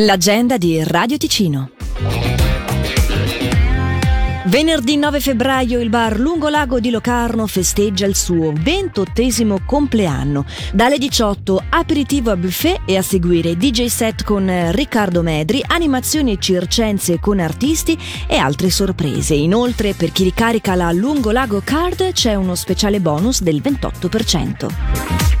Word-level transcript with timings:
L'agenda 0.00 0.58
di 0.58 0.80
Radio 0.84 1.16
Ticino. 1.16 1.70
Venerdì 4.44 4.96
9 4.96 5.18
febbraio 5.18 5.80
il 5.80 5.88
bar 5.88 6.20
Lungo 6.20 6.48
Lago 6.48 6.78
di 6.78 6.90
Locarno 6.90 7.48
festeggia 7.48 8.06
il 8.06 8.14
suo 8.14 8.52
ventottesimo 8.54 9.62
compleanno. 9.66 10.44
Dalle 10.72 10.98
18 10.98 11.64
aperitivo 11.70 12.30
a 12.30 12.36
buffet 12.36 12.82
e 12.86 12.96
a 12.96 13.02
seguire 13.02 13.56
DJ 13.56 13.86
set 13.86 14.22
con 14.22 14.70
Riccardo 14.70 15.22
Medri, 15.22 15.64
animazioni 15.66 16.40
circense 16.40 17.18
con 17.18 17.40
artisti 17.40 17.98
e 18.28 18.36
altre 18.36 18.70
sorprese. 18.70 19.34
Inoltre 19.34 19.94
per 19.94 20.12
chi 20.12 20.22
ricarica 20.22 20.76
la 20.76 20.92
Lungo 20.92 21.32
Lago 21.32 21.60
Card 21.64 22.12
c'è 22.12 22.36
uno 22.36 22.54
speciale 22.54 23.00
bonus 23.00 23.42
del 23.42 23.60
28%. 23.60 25.37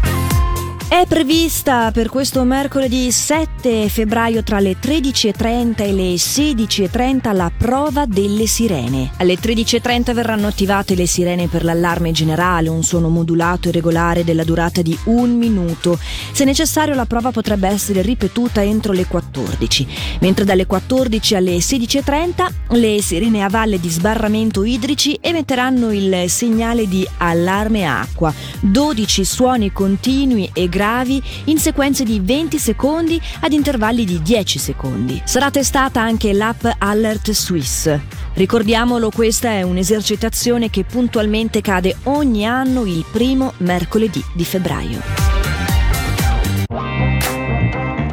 È 0.90 1.04
prevista 1.06 1.90
per 1.92 2.08
questo 2.08 2.44
mercoledì 2.44 3.12
7 3.12 3.90
febbraio 3.90 4.42
tra 4.42 4.58
le 4.58 4.78
13.30 4.80 5.82
e 5.82 5.92
le 5.92 6.14
16.30 6.14 7.36
la 7.36 7.52
prova 7.54 8.06
delle 8.06 8.46
sirene. 8.46 9.10
Alle 9.18 9.34
13.30 9.34 10.14
verranno 10.14 10.46
attivate 10.46 10.94
le 10.94 11.06
sirene 11.06 11.46
per 11.46 11.62
l'allarme 11.62 12.10
generale, 12.12 12.70
un 12.70 12.82
suono 12.82 13.10
modulato 13.10 13.68
e 13.68 13.72
regolare 13.72 14.24
della 14.24 14.44
durata 14.44 14.80
di 14.80 14.98
un 15.04 15.36
minuto. 15.36 15.98
Se 16.32 16.44
necessario 16.44 16.94
la 16.94 17.04
prova 17.04 17.32
potrebbe 17.32 17.68
essere 17.68 18.00
ripetuta 18.00 18.62
entro 18.62 18.94
le 18.94 19.04
14, 19.06 19.86
mentre 20.20 20.46
dalle 20.46 20.64
14 20.64 21.34
alle 21.34 21.58
16.30 21.58 22.46
le 22.70 23.02
sirene 23.02 23.44
a 23.44 23.50
valle 23.50 23.78
di 23.78 23.90
sbarramento 23.90 24.64
idrici 24.64 25.18
emetteranno 25.20 25.92
il 25.92 26.30
segnale 26.30 26.88
di 26.88 27.06
allarme 27.18 27.86
acqua. 27.86 28.32
12 28.60 29.24
suoni 29.24 29.70
continui 29.70 30.48
e 30.54 30.68
gravi 30.78 31.20
in 31.46 31.58
sequenze 31.58 32.04
di 32.04 32.20
20 32.20 32.56
secondi 32.56 33.20
ad 33.40 33.52
intervalli 33.52 34.04
di 34.04 34.22
10 34.22 34.60
secondi. 34.60 35.20
Sarà 35.24 35.50
testata 35.50 36.00
anche 36.00 36.32
l'app 36.32 36.64
Alert 36.78 37.32
Swiss. 37.32 37.92
Ricordiamolo, 38.34 39.10
questa 39.10 39.48
è 39.48 39.62
un'esercitazione 39.62 40.70
che 40.70 40.84
puntualmente 40.84 41.62
cade 41.62 41.96
ogni 42.04 42.46
anno 42.46 42.86
il 42.86 43.04
primo 43.10 43.54
mercoledì 43.56 44.22
di 44.32 44.44
febbraio. 44.44 45.37